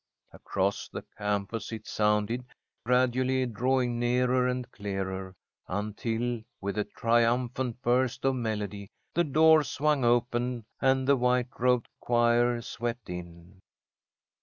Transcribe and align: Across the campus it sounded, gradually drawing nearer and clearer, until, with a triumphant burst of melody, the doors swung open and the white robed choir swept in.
Across 0.33 0.89
the 0.89 1.03
campus 1.15 1.71
it 1.71 1.85
sounded, 1.85 2.43
gradually 2.87 3.45
drawing 3.45 3.99
nearer 3.99 4.47
and 4.47 4.67
clearer, 4.71 5.35
until, 5.67 6.41
with 6.59 6.79
a 6.79 6.85
triumphant 6.85 7.83
burst 7.83 8.25
of 8.25 8.33
melody, 8.33 8.89
the 9.13 9.23
doors 9.23 9.69
swung 9.69 10.03
open 10.03 10.65
and 10.79 11.07
the 11.07 11.15
white 11.17 11.49
robed 11.59 11.87
choir 11.99 12.63
swept 12.63 13.11
in. 13.11 13.59